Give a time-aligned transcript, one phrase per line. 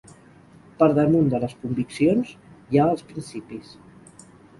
[0.77, 2.31] Per damunt de les conviccions
[2.71, 3.77] hi ha els principis.